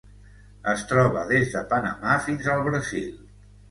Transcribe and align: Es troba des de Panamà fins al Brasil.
Es 0.73 0.85
troba 0.93 1.27
des 1.33 1.53
de 1.53 1.63
Panamà 1.77 2.19
fins 2.27 2.53
al 2.59 2.69
Brasil. 2.73 3.11